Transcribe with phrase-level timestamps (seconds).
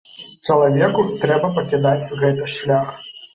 [0.53, 2.89] Чалавеку трэба пакідаць гэты шлях.